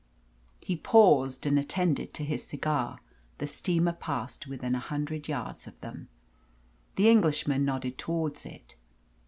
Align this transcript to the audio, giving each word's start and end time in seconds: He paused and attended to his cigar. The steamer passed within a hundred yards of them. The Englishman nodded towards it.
He 0.61 0.75
paused 0.75 1.45
and 1.45 1.59
attended 1.59 2.11
to 2.15 2.25
his 2.25 2.47
cigar. 2.47 3.01
The 3.37 3.45
steamer 3.45 3.91
passed 3.93 4.47
within 4.47 4.73
a 4.73 4.79
hundred 4.79 5.27
yards 5.27 5.67
of 5.67 5.79
them. 5.81 6.07
The 6.95 7.07
Englishman 7.07 7.65
nodded 7.65 7.99
towards 7.99 8.43
it. 8.47 8.75